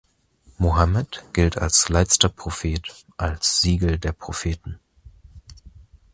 Mohammed 0.57 1.25
gilt 1.31 1.59
als 1.59 1.87
letzter 1.89 2.27
Prophet, 2.29 3.05
als 3.17 3.61
"Siegel 3.61 3.99
der 3.99 4.13
Propheten". 4.13 4.79